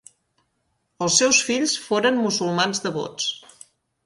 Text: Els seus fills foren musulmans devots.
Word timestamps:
Els 1.07 1.17
seus 1.21 1.41
fills 1.49 1.75
foren 1.91 2.19
musulmans 2.23 2.83
devots. 2.89 3.31